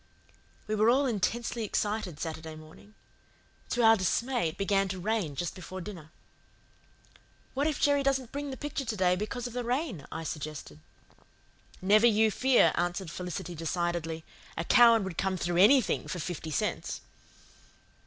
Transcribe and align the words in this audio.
We 0.65 0.73
were 0.73 0.89
all 0.89 1.05
intensely 1.05 1.63
excited 1.63 2.19
Saturday 2.19 2.55
morning. 2.55 2.95
To 3.69 3.83
our 3.83 3.95
dismay, 3.95 4.49
it 4.49 4.57
began 4.57 4.87
to 4.87 4.99
rain 4.99 5.35
just 5.35 5.53
before 5.53 5.79
dinner. 5.79 6.09
"What 7.53 7.67
if 7.67 7.79
Jerry 7.79 8.01
doesn't 8.01 8.31
bring 8.31 8.49
the 8.49 8.57
picture 8.57 8.83
to 8.83 8.95
day 8.95 9.15
because 9.15 9.45
of 9.45 9.53
the 9.53 9.63
rain?" 9.63 10.07
I 10.11 10.23
suggested. 10.23 10.79
"Never 11.83 12.07
you 12.07 12.31
fear," 12.31 12.71
answered 12.73 13.11
Felicity 13.11 13.53
decidedly. 13.53 14.23
"A 14.57 14.63
Cowan 14.63 15.03
would 15.03 15.19
come 15.19 15.37
through 15.37 15.57
ANYTHING 15.57 16.07
for 16.07 16.17
fifty 16.17 16.49
cents." 16.49 17.01